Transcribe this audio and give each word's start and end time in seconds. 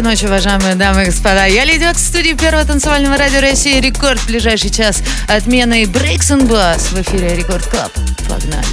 Доброй 0.00 0.14
ночи, 0.14 0.24
уважаемые 0.24 0.76
дамы 0.76 1.02
и 1.02 1.04
господа. 1.04 1.44
Я 1.44 1.62
Леди 1.66 1.86
в 1.92 1.98
студии 1.98 2.32
первого 2.32 2.64
танцевального 2.64 3.18
радио 3.18 3.42
России 3.42 3.78
«Рекорд». 3.80 4.18
В 4.18 4.28
ближайший 4.28 4.70
час 4.70 5.02
отмены 5.28 5.82
Breaks 5.82 6.30
and 6.34 6.48
Bass 6.48 6.94
в 6.94 7.02
эфире 7.02 7.36
«Рекорд 7.36 7.66
Клаб». 7.66 7.92
Погнали. 8.26 8.64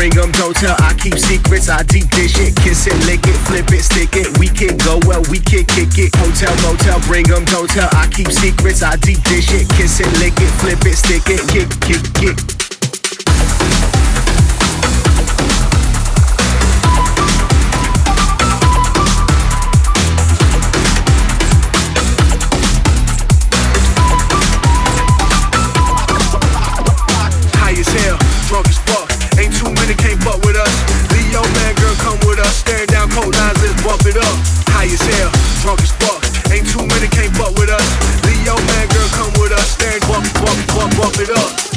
bring 0.00 0.14
them, 0.14 0.32
don't 0.32 0.56
tell. 0.56 0.76
I 0.78 0.89
keep 1.00 1.18
secrets, 1.18 1.68
I 1.68 1.82
deep 1.82 2.08
dish 2.10 2.38
it. 2.38 2.54
Kiss 2.56 2.86
it, 2.86 2.94
lick 3.06 3.26
it, 3.26 3.36
flip 3.48 3.70
it, 3.72 3.82
stick 3.82 4.14
it. 4.14 4.38
We 4.38 4.48
can 4.48 4.76
go 4.78 5.00
well, 5.06 5.22
we 5.30 5.38
can 5.38 5.64
kick 5.64 5.96
it. 5.98 6.14
Hotel, 6.16 6.54
motel, 6.62 7.00
bring 7.08 7.26
them, 7.26 7.44
don't 7.46 7.68
tell. 7.68 7.88
I 7.92 8.08
keep 8.08 8.30
secrets, 8.30 8.82
I 8.82 8.96
deep 8.96 9.22
dish 9.24 9.50
it. 9.52 9.68
Kiss 9.70 10.00
it, 10.00 10.12
lick 10.18 10.34
it, 10.36 10.52
flip 10.60 10.84
it, 10.84 10.96
stick 10.96 11.26
it. 11.26 11.40
Kick, 11.48 11.68
kick, 11.80 12.02
kick. 12.14 12.59
drunk 35.70 35.82
as 35.82 35.92
fuck. 35.92 36.52
Ain't 36.52 36.68
too 36.68 36.84
many 36.86 37.08
can't 37.08 37.34
fuck 37.36 37.54
with 37.54 37.70
us. 37.70 37.86
Leo, 38.24 38.56
man, 38.56 38.88
girl, 38.88 39.08
come 39.14 39.32
with 39.40 39.52
us. 39.52 39.70
Stand, 39.70 40.02
walk, 40.08 40.24
walk, 40.42 40.58
walk, 40.74 40.98
walk 40.98 41.18
it 41.20 41.30
up. 41.30 41.69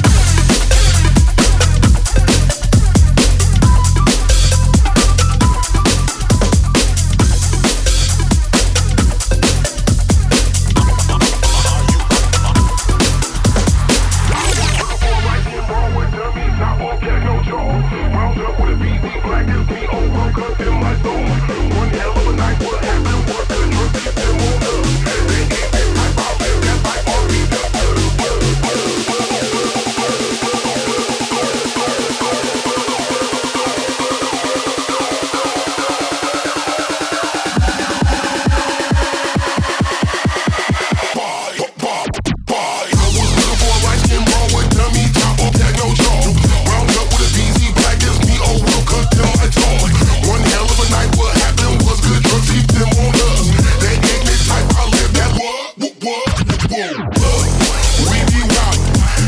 We 56.94 57.00
be 57.00 58.40
wild, 58.54 58.78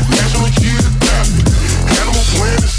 natural 0.09 0.47
kids, 0.55 0.87
animal 1.99 2.23
planet. 2.31 2.76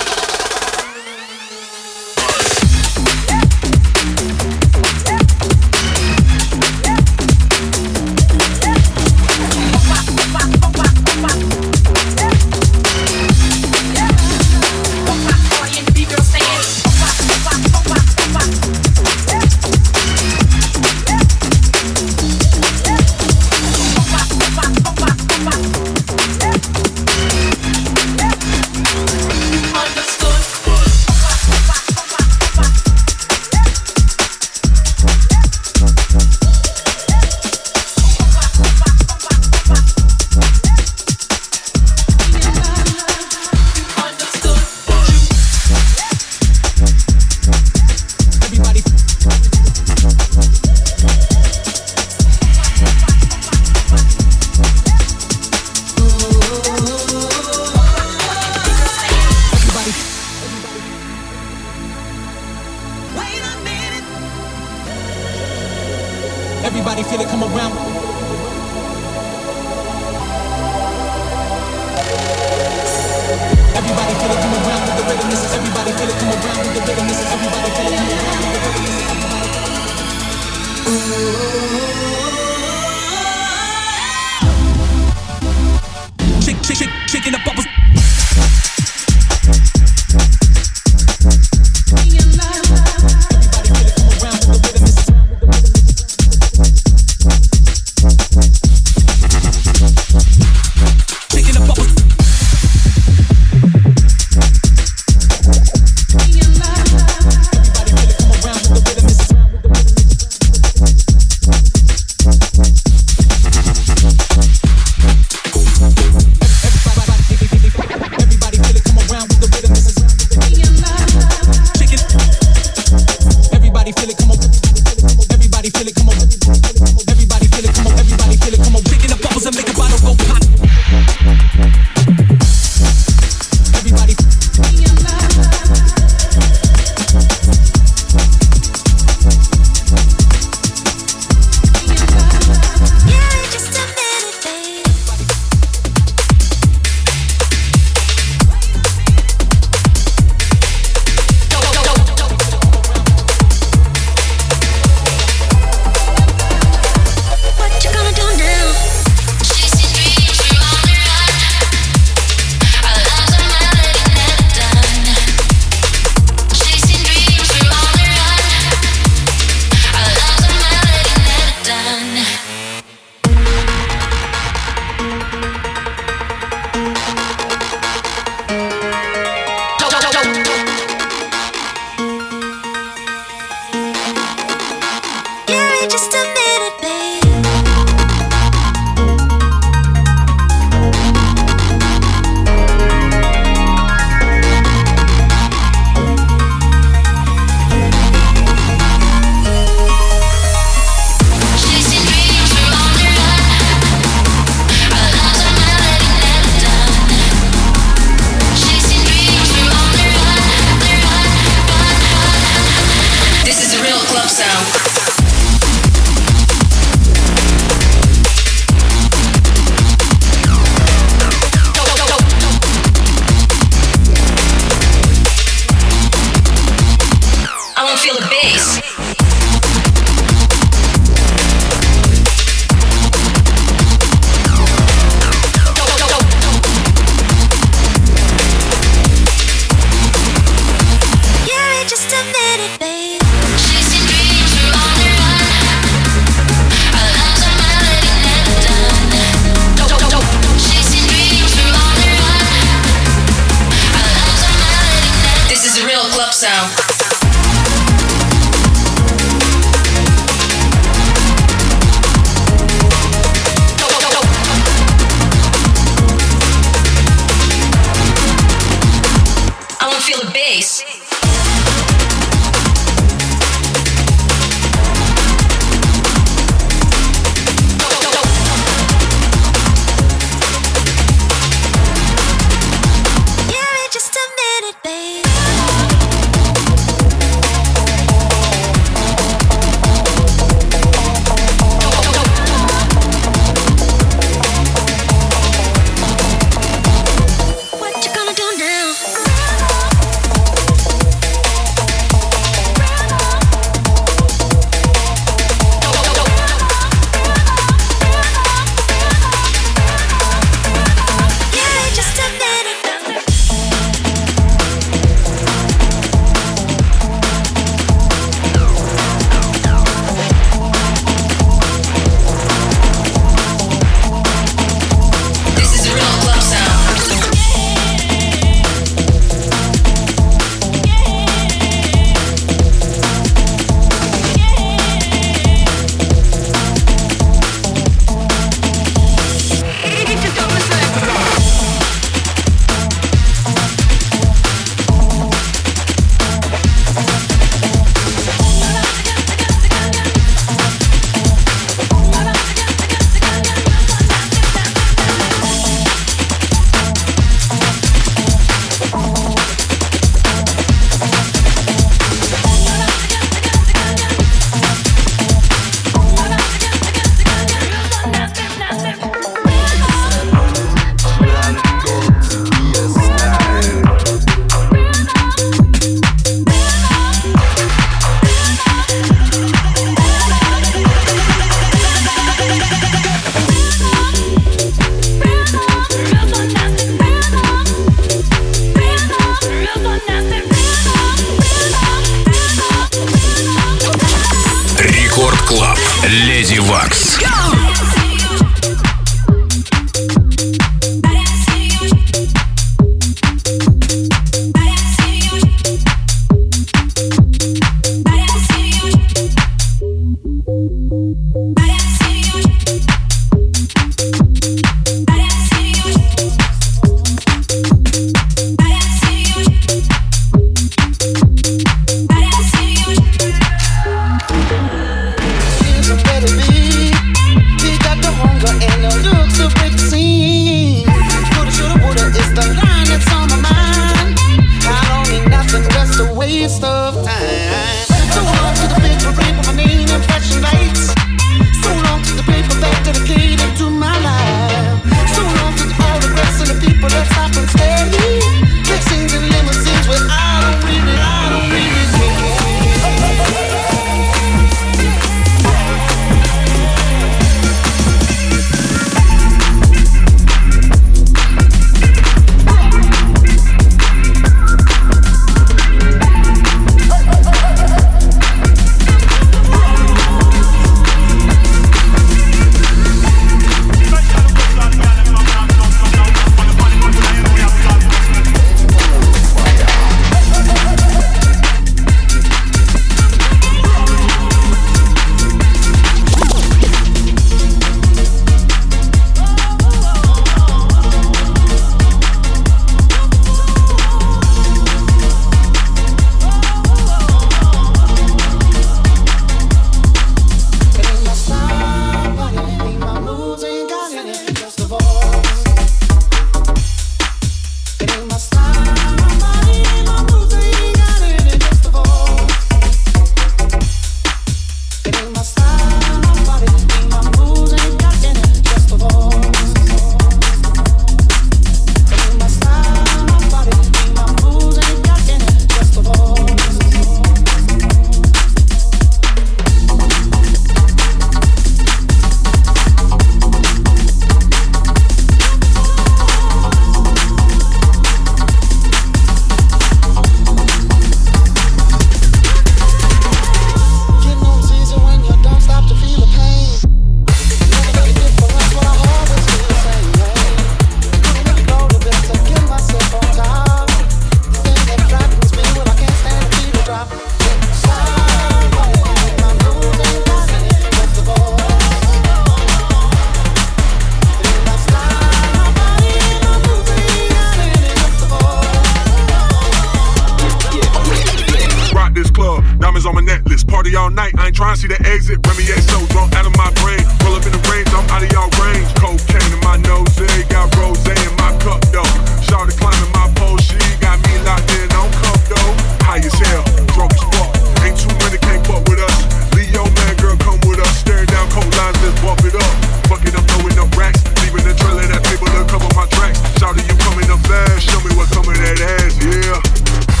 club, 572.21 572.45
diamonds 572.61 572.85
on 572.85 572.93
my 572.93 573.01
necklace. 573.01 573.43
Party 573.43 573.75
all 573.75 573.89
night, 573.89 574.13
I 574.17 574.29
ain't 574.29 574.35
trying 574.35 574.53
to 574.53 574.61
see 574.61 574.69
the 574.69 574.77
exit. 574.85 575.17
Remy 575.25 575.49
A 575.49 575.57
so 575.57 575.81
drunk 575.89 576.13
out 576.13 576.29
of 576.29 576.35
my 576.37 576.53
brain. 576.61 576.85
Roll 577.01 577.17
up 577.17 577.25
in 577.25 577.33
the 577.33 577.41
range, 577.49 577.65
I'm 577.73 577.81
out 577.89 578.05
of 578.05 578.09
y'all 578.13 578.29
range. 578.37 578.69
Cocaine 578.77 579.33
in 579.33 579.41
my 579.41 579.57
nose, 579.65 579.89
they 579.97 580.21
got 580.29 580.53
rose 580.61 580.77
in 580.85 581.11
my 581.17 581.33
cup 581.41 581.61
though. 581.73 581.87
Shawty 582.21 582.53
climbing 582.61 582.93
my 582.93 583.09
pole, 583.17 583.41
she 583.41 583.57
got 583.81 583.97
me 584.05 584.13
locked 584.21 584.53
in 584.53 584.69
on 584.77 584.93
cup 585.01 585.17
though. 585.25 585.51
High 585.81 586.05
as 586.05 586.13
hell, 586.13 586.45
drunk 586.77 586.93
as 586.93 587.03
fuck. 587.09 587.31
Ain't 587.65 587.77
too 587.81 587.93
many 588.05 588.21
can't 588.21 588.45
fuck 588.45 588.61
with 588.69 588.85
us. 588.85 588.97
Leo 589.33 589.65
man, 589.81 589.93
girl, 589.97 590.17
come 590.21 590.37
with 590.45 590.61
us. 590.61 590.73
Staring 590.77 591.09
down 591.09 591.25
cold 591.33 591.49
lines, 591.57 591.77
let's 591.81 591.97
bump 592.05 592.21
it 592.21 592.37
up. 592.37 592.53
Fuck 592.85 593.01
it, 593.01 593.17
I'm 593.17 593.25
throwing 593.33 593.57
up 593.57 593.73
racks. 593.73 594.05
Leaving 594.21 594.45
the 594.45 594.53
trail 594.53 594.77
of 594.77 594.87
that 594.93 595.01
paper 595.09 595.25
to 595.25 595.41
cover 595.49 595.69
my 595.73 595.89
tracks. 595.89 596.21
Shawty, 596.37 596.61
you 596.69 596.77
coming 596.85 597.09
up 597.09 597.21
fast? 597.25 597.65
Show 597.65 597.81
me 597.81 597.89
what 597.97 598.13
coming 598.13 598.37
that 598.45 598.61
ass, 598.61 598.93
yeah. 599.01 600.00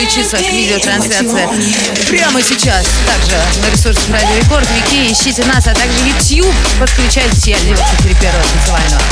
подключиться 0.00 0.36
к 0.38 0.40
видеотрансляции 0.40 1.46
прямо 2.08 2.42
сейчас. 2.42 2.86
Также 3.06 3.36
на 3.62 3.70
ресурсе 3.70 4.00
Радио 4.10 4.36
Рекорд, 4.36 4.66
Вики, 4.70 5.12
ищите 5.12 5.44
нас, 5.44 5.66
а 5.66 5.74
также 5.74 5.98
YouTube. 6.06 6.54
Подключайтесь, 6.78 7.46
я 7.46 7.58
Лена 7.58 7.84
Перепирова 8.02 8.42
танцевального. 8.42 9.02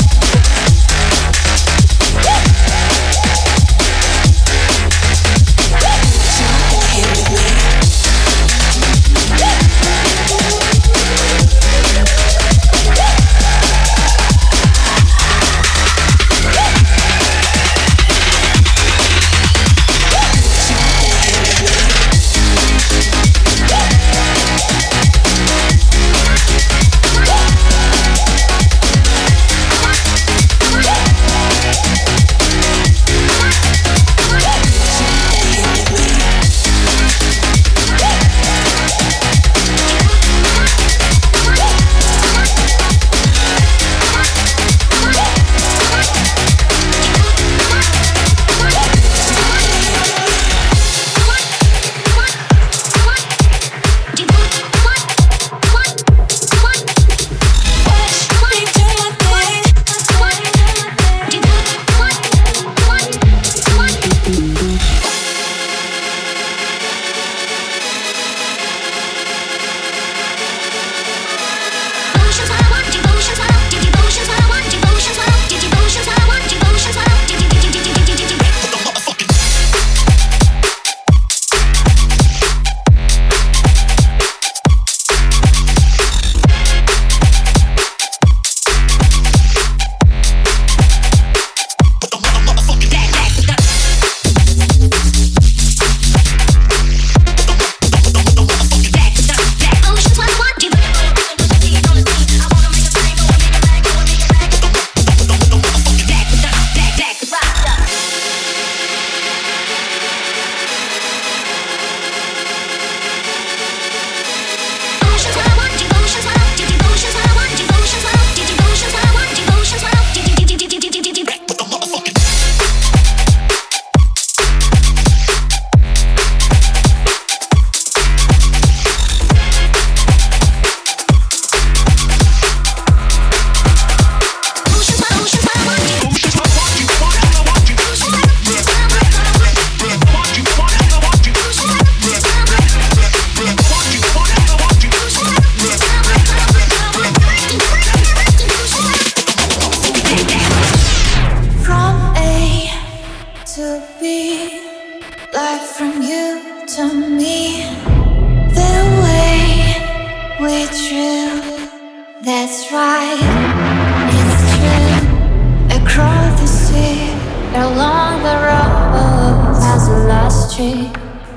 Across 165.79 166.39
the 166.39 166.47
sea, 166.47 167.11
along 167.53 168.23
the 168.23 168.35
road, 168.47 169.57
as 169.61 169.89
a 169.89 169.97
last 170.07 170.55
tree 170.55 170.89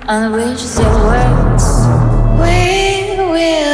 on 0.07 0.31
which 0.31 0.63
there 0.77 0.95
works, 1.11 1.67
we 2.39 3.17
will. 3.33 3.72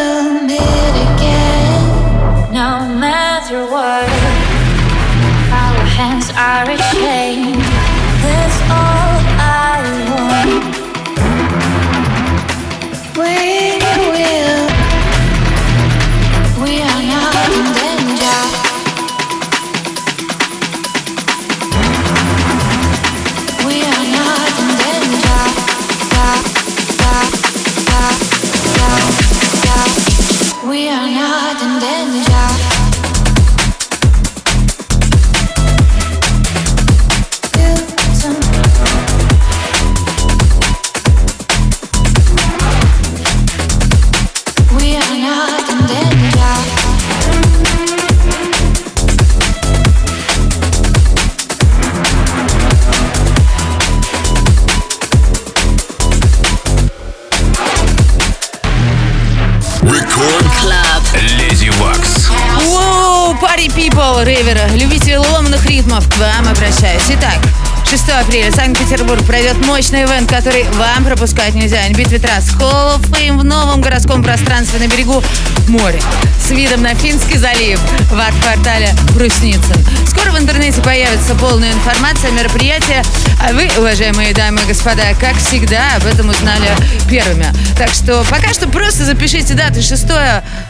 Апреля 68.29 68.53
Санкт-Петербург 68.53 69.25
пройдет 69.25 69.57
мощный 69.65 70.05
ивент, 70.05 70.31
который 70.31 70.65
вам 70.75 71.03
пропускать 71.03 71.55
нельзя. 71.55 71.79
Битве 71.95 72.19
трасс 72.19 72.51
Hall 72.59 72.97
of 72.97 73.11
Fame 73.11 73.39
в 73.39 73.45
новом 73.45 73.81
городском 73.81 74.23
пространстве 74.23 74.81
на 74.81 74.93
берегу 74.93 75.23
моря 75.67 75.99
с 76.39 76.51
видом 76.51 76.83
на 76.83 76.95
Финский 76.95 77.39
залив 77.39 77.81
в 78.11 78.19
арт-квартале 78.19 78.91
Брусницын. 79.15 79.77
Скоро 80.07 80.31
в 80.33 80.39
интернете 80.39 80.83
появится 80.83 81.35
полная 81.37 81.73
информация 81.73 82.29
о 82.29 82.35
мероприятии, 82.35 83.03
а 83.43 83.55
вы, 83.55 83.71
уважаемые 83.79 84.35
дамы 84.35 84.61
и 84.61 84.67
господа, 84.67 85.15
как 85.19 85.37
всегда, 85.37 85.97
об 85.97 86.05
этом 86.05 86.29
узнали 86.29 86.69
первыми. 87.09 87.47
Так 87.79 87.89
что 87.89 88.25
пока 88.29 88.53
что 88.53 88.69
просто 88.69 89.07
запишите 89.07 89.55
даты 89.55 89.81
6 89.81 90.05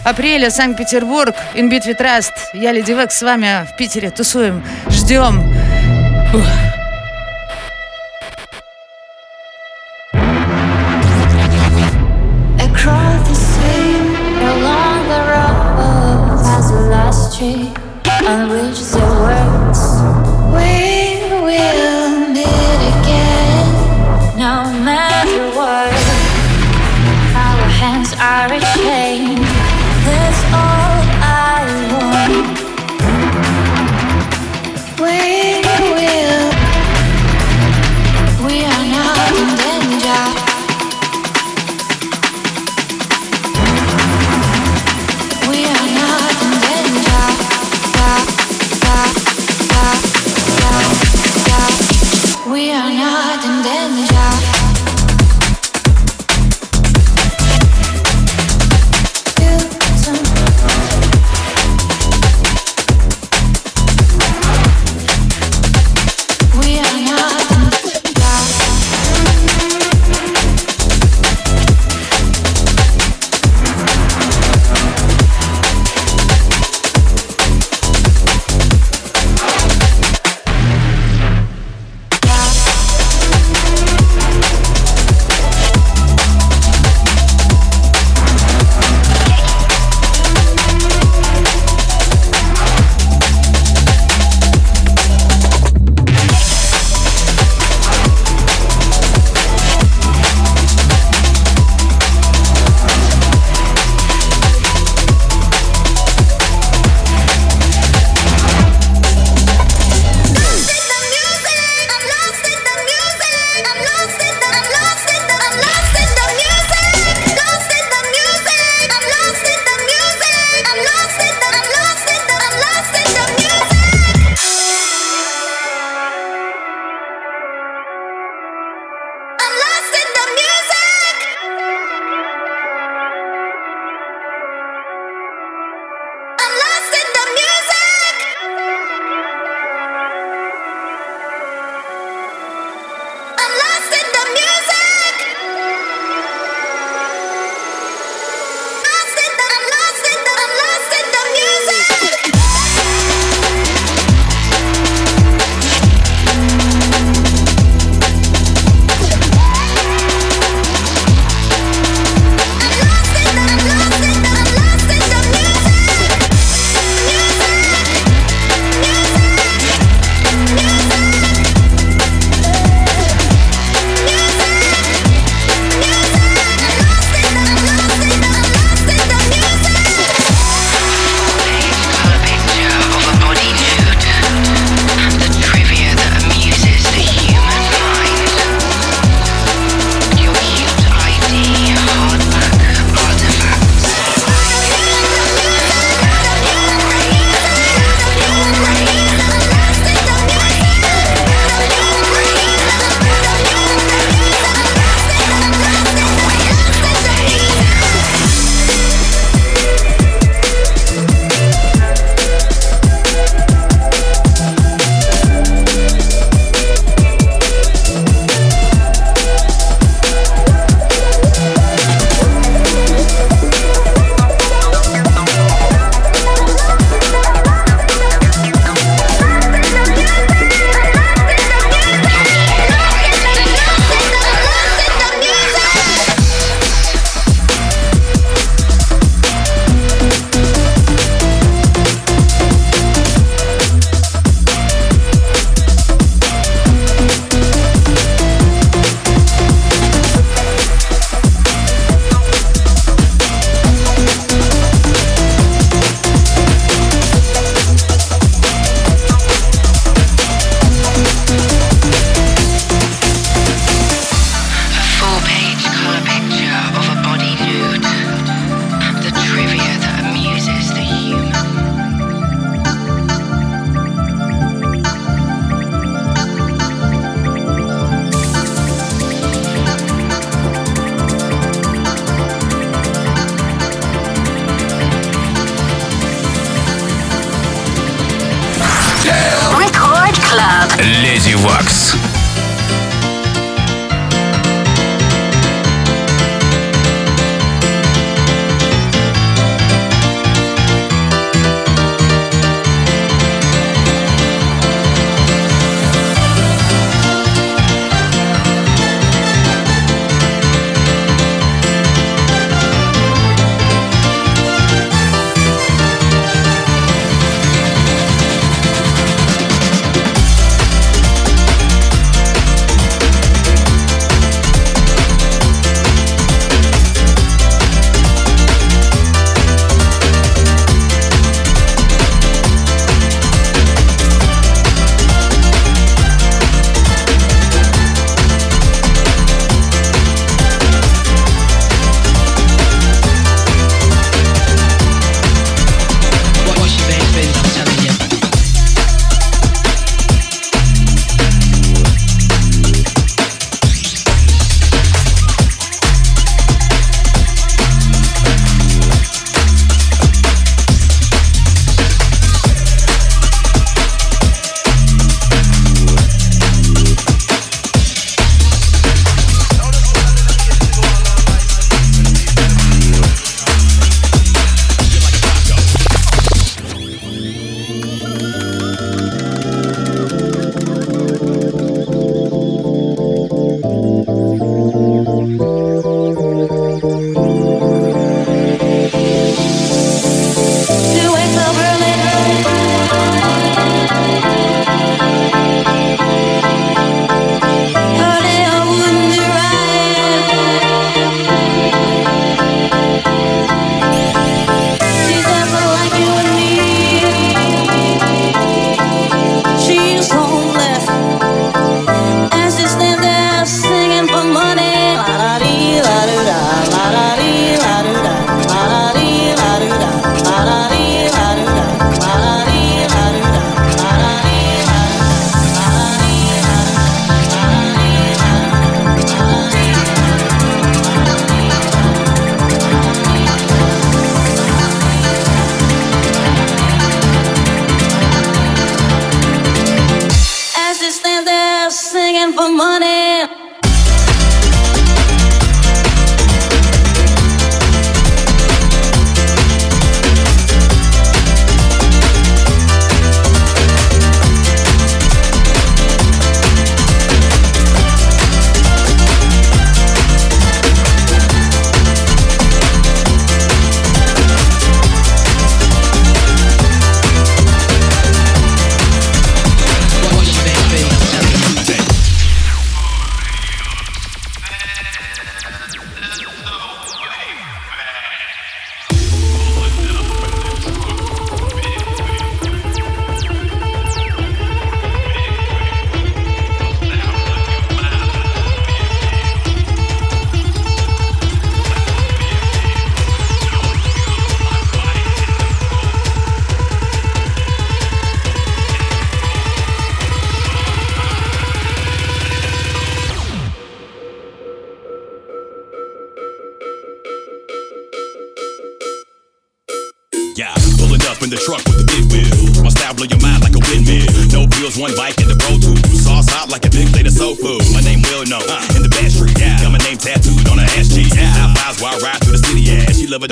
апреля 0.05 0.53
Санкт-Петербург, 0.53 1.35
Инбит 1.55 1.87
Витраст. 1.87 2.33
Я 2.55 2.71
Леди 2.71 2.92
Векс 2.92 3.18
с 3.18 3.23
вами 3.23 3.66
в 3.73 3.77
Питере. 3.77 4.11
Тусуем, 4.11 4.62
ждем. 4.90 5.42
Ух. 6.33 6.67
tree 17.38 17.72
on 18.27 18.74
so 18.74 19.08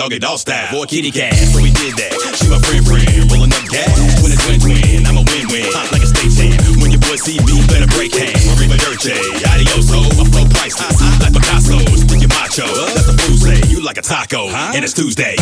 doggy 0.07 0.19
dog 0.21 0.39
style 0.39 0.83
a 0.83 0.87
kitty 0.87 1.11
cat. 1.11 1.35
So 1.35 1.59
we 1.59 1.73
did 1.75 1.99
that. 1.99 2.15
She 2.39 2.47
my 2.47 2.63
friend, 2.63 2.87
friend, 2.87 3.11
rolling 3.27 3.51
up 3.51 3.67
gas. 3.67 3.91
Twin 4.23 4.31
and 4.31 4.41
twin, 4.47 4.59
twin. 4.63 5.03
I'm 5.03 5.19
a 5.19 5.25
win-win, 5.27 5.67
like 5.91 6.03
a 6.03 6.07
state 6.07 6.31
champ. 6.31 6.63
When 6.79 6.95
your 6.95 7.03
boy 7.03 7.19
see 7.19 7.43
me, 7.43 7.59
better 7.67 7.91
break 7.91 8.15
hands. 8.15 8.47
Arriba 8.55 8.79
Dirce, 8.79 9.11
adioso, 9.43 9.99
I 10.07 10.25
flow 10.31 10.47
priceless, 10.47 11.03
like 11.19 11.35
Picasso. 11.35 11.79
Stick 11.99 12.23
your 12.23 12.31
macho, 12.31 12.67
that's 12.95 13.11
the 13.11 13.19
food 13.19 13.39
say. 13.43 13.59
You 13.67 13.83
like 13.83 13.99
a 13.99 14.03
taco, 14.03 14.47
and 14.47 14.85
it's 14.85 14.95
Tuesday. 14.95 15.35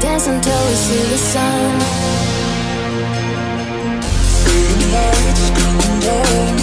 Dance 0.00 0.26
until 0.26 0.60
we 0.66 0.74
see 0.74 1.02
the 1.10 1.18
sun. 1.18 1.80
Fading 4.44 4.92
lights 4.92 5.50
going 5.50 6.00
down. 6.00 6.61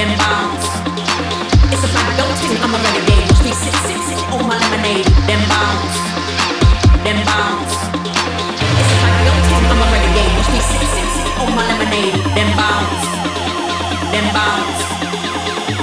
them 0.00 0.16
bombs. 0.16 0.64
It's 1.68 1.84
a 1.84 1.88
fine 1.92 2.16
don't 2.16 2.32
I'm 2.64 2.72
a 2.72 2.78
renegade. 2.80 3.24
Watch 3.28 3.44
me 3.44 3.52
sit, 3.52 3.76
sit, 3.84 4.20
on 4.32 4.48
my 4.48 4.56
lemonade. 4.56 5.04
Them 5.28 5.42
bombs. 5.44 5.94
Them 7.04 7.20
bombs. 7.28 7.72
It's 8.80 8.92
a 8.92 8.96
fine 8.96 9.20
don't 9.28 9.44
I'm 9.68 9.82
a 9.84 9.86
renegade. 9.92 10.32
Watch 10.40 10.50
me 10.56 10.60
sit, 10.64 10.88
sit, 10.88 11.28
on 11.44 11.52
my 11.52 11.64
lemonade. 11.68 12.16
Them 12.32 12.50
bombs. 12.56 13.02
Them 14.08 14.26
bombs. 14.32 14.80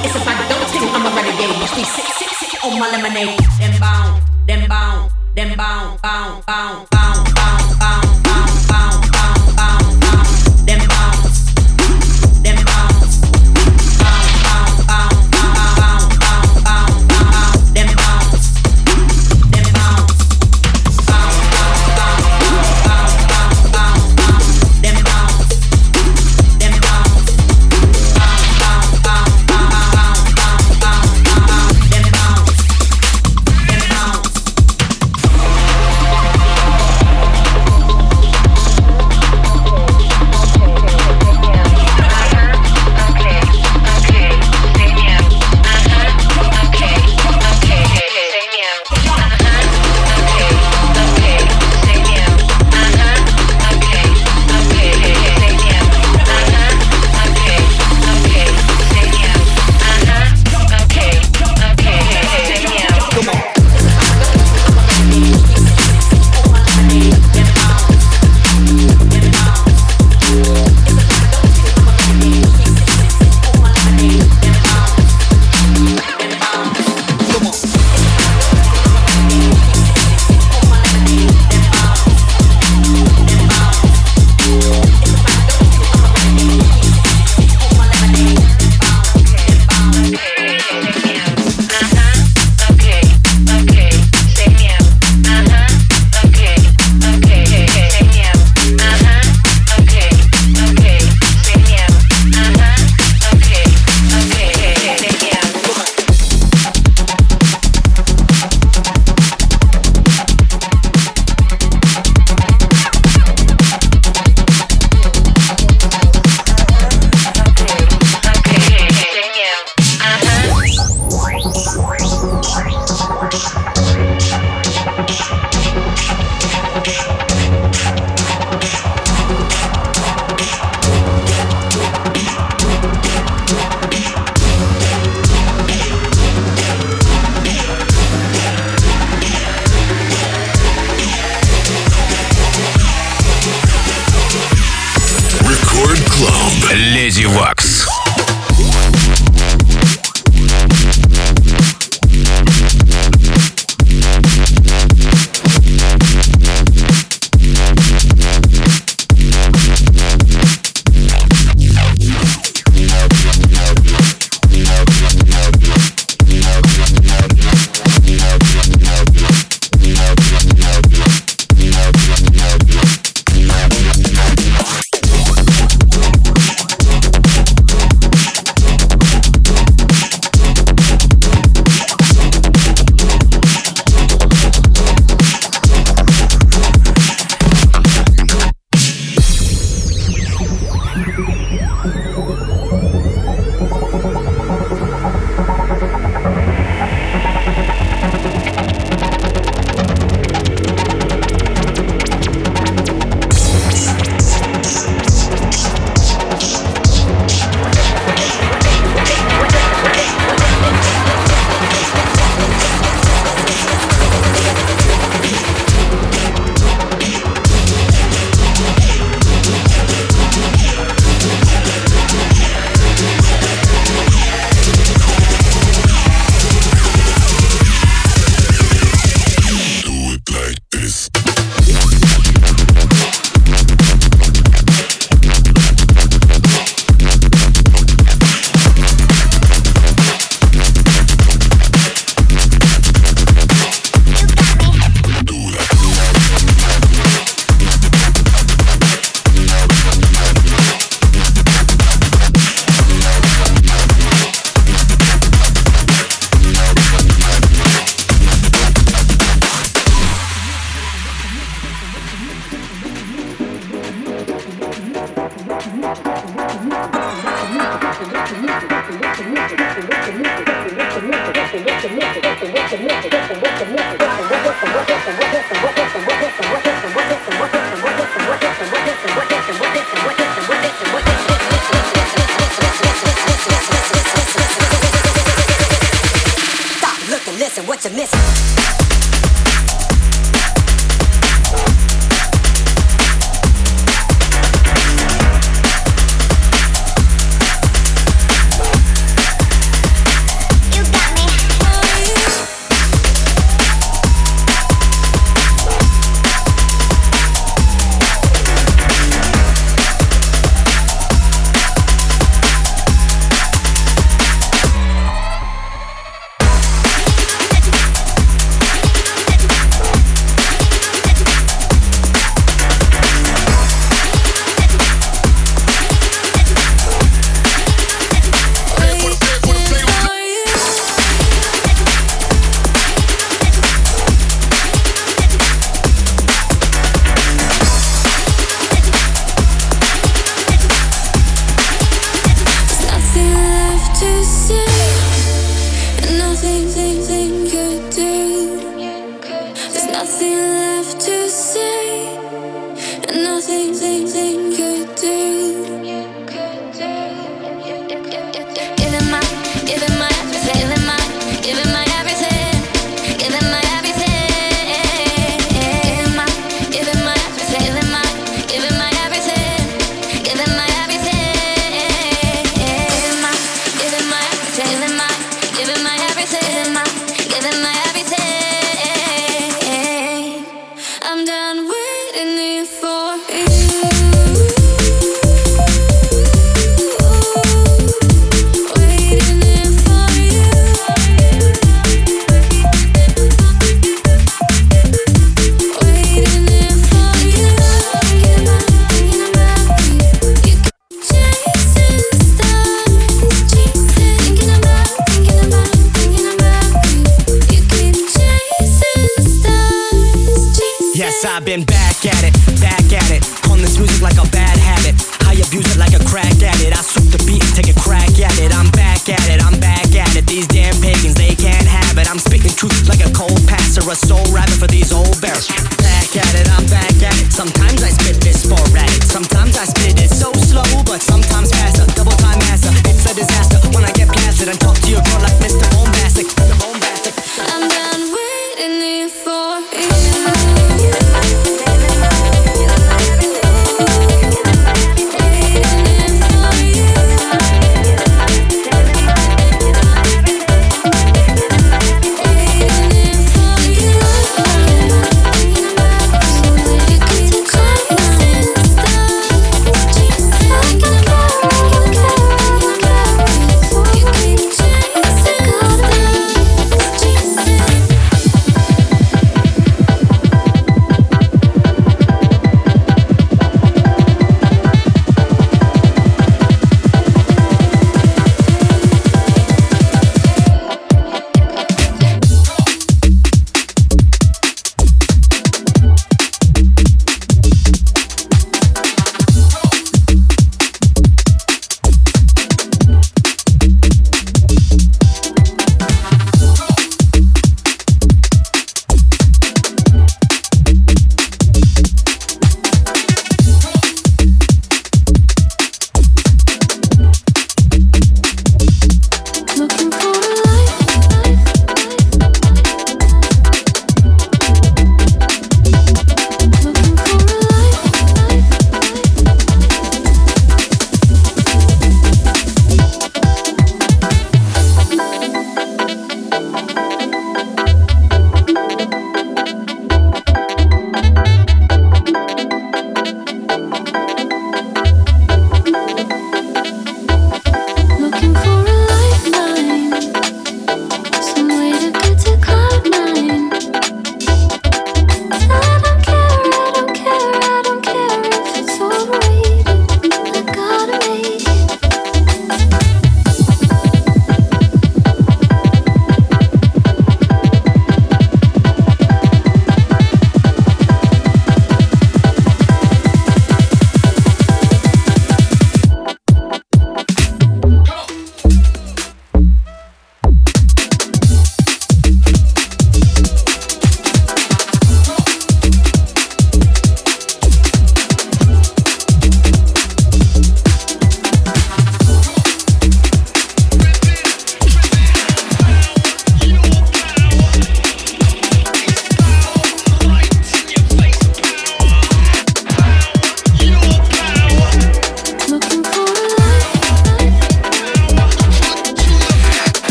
It's 0.00 0.16
a 0.16 0.20
fine 0.24 0.48
don't 0.48 0.64
I'm 0.96 1.04
a 1.04 1.10
renegade. 1.12 1.56
Watch 1.60 1.76
me 1.76 1.84
sit, 1.84 2.08
sit, 2.16 2.64
on 2.64 2.78
my 2.80 2.88
lemonade. 2.88 3.36
Them 3.60 3.74
bound, 3.78 4.22
them 4.48 4.66
bound, 4.66 5.12
them 5.34 5.56
bound, 5.58 6.00
bound, 6.00 6.46
bound. 6.46 6.95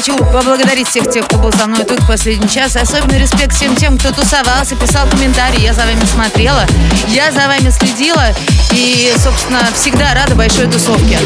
Хочу 0.00 0.16
поблагодарить 0.16 0.88
всех 0.88 1.10
тех, 1.10 1.26
кто 1.26 1.36
был 1.36 1.52
со 1.52 1.66
мной 1.66 1.84
тут 1.84 2.00
в 2.00 2.06
последний 2.06 2.48
час. 2.48 2.74
Особенно 2.74 3.18
респект 3.18 3.54
всем 3.54 3.76
тем, 3.76 3.98
кто 3.98 4.10
тусовался, 4.12 4.74
писал 4.74 5.06
комментарии. 5.06 5.60
Я 5.60 5.74
за 5.74 5.82
вами 5.82 6.02
смотрела, 6.06 6.64
я 7.08 7.30
за 7.30 7.46
вами 7.46 7.68
следила. 7.68 8.28
И, 8.72 9.12
собственно, 9.18 9.60
всегда 9.74 10.14
рада 10.14 10.34
большой 10.34 10.68
тусовке. 10.68 11.18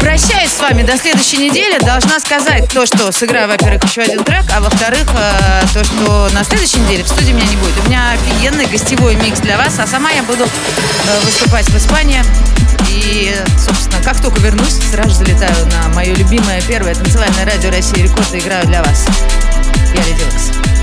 Прощаюсь 0.00 0.50
с 0.50 0.58
вами 0.58 0.82
до 0.82 0.98
следующей 0.98 1.36
недели. 1.36 1.78
Должна 1.84 2.18
сказать 2.18 2.68
то, 2.68 2.84
что 2.84 3.12
сыграю, 3.12 3.46
во-первых, 3.46 3.84
еще 3.84 4.02
один 4.02 4.24
трек, 4.24 4.42
а 4.52 4.60
во-вторых, 4.60 5.06
э, 5.16 5.62
то, 5.72 5.84
что 5.84 6.28
на 6.32 6.42
следующей 6.42 6.80
неделе 6.80 7.04
в 7.04 7.08
студии 7.08 7.30
меня 7.30 7.46
не 7.46 7.56
будет. 7.56 7.78
У 7.84 7.88
меня 7.88 8.10
офигенный 8.10 8.66
гостевой 8.66 9.14
микс 9.14 9.38
для 9.38 9.56
вас, 9.56 9.78
а 9.78 9.86
сама 9.86 10.10
я 10.10 10.24
буду 10.24 10.44
э, 10.44 11.20
выступать 11.24 11.68
в 11.68 11.76
Испании. 11.76 12.22
И, 12.90 13.34
собственно, 13.56 13.83
как 14.04 14.20
только 14.20 14.38
вернусь, 14.40 14.78
сразу 14.90 15.24
залетаю 15.24 15.66
на 15.66 15.88
мое 15.94 16.14
любимое 16.14 16.60
первое 16.68 16.94
танцевальное 16.94 17.46
радио 17.46 17.70
России 17.70 18.02
Рекорд 18.02 18.34
и 18.34 18.38
играю 18.38 18.66
для 18.66 18.82
вас. 18.82 19.06
Я 19.94 20.02
Леди 20.02 20.73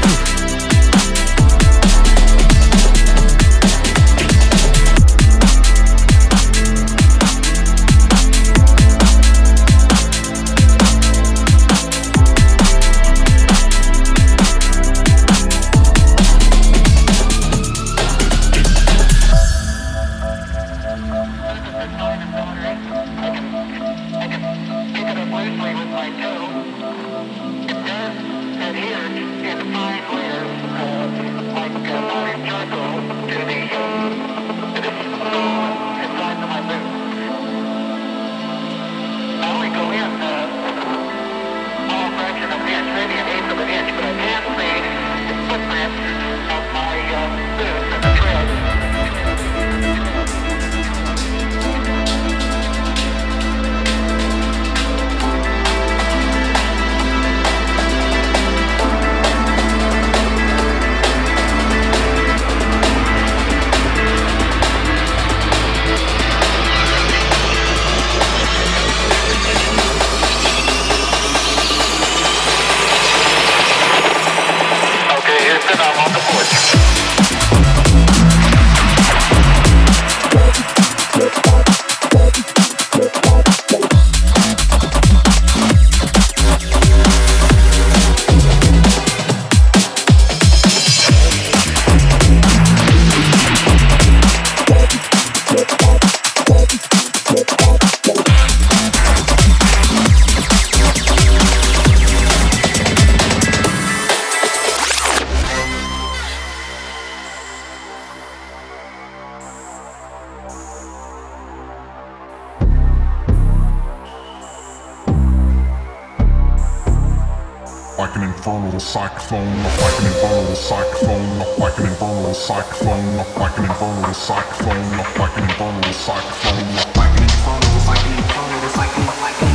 infernal 118.42 118.80
cyclone, 118.80 119.64
like 119.64 120.00
an 120.00 120.06
infernal 120.08 120.56
cyclone, 120.56 121.40
like 121.60 121.78
an 121.78 121.86
infernal 121.86 122.34
cyclone, 122.34 123.18
like 123.38 123.58
an 123.60 123.66
infernal 123.66 124.14
cyclone, 124.16 124.98
like 124.98 125.38
an 125.38 125.44
infernal 125.44 125.94
cyclone, 125.94 126.74
like 126.98 127.18
an 127.18 127.22
infernal, 127.22 127.86
like 127.86 128.04
an 128.04 128.14
infernal 128.18 128.70
cyclone, 128.70 129.22
like 129.22 129.42
an 129.44 129.52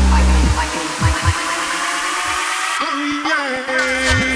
Just 4.18 4.35